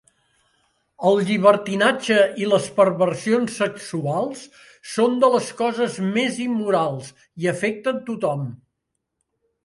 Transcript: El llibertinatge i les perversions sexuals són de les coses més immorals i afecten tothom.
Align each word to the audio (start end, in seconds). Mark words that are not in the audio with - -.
El 1.07 1.19
llibertinatge 1.25 2.15
i 2.43 2.47
les 2.53 2.69
perversions 2.79 3.57
sexuals 3.61 4.41
són 4.93 5.19
de 5.25 5.29
les 5.35 5.49
coses 5.59 5.97
més 6.15 6.39
immorals 6.47 7.11
i 7.45 7.51
afecten 7.53 8.01
tothom. 8.09 8.49